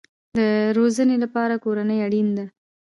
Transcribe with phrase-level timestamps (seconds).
[0.37, 0.39] د
[0.77, 2.45] روزنې لپاره کورنۍ اړین ده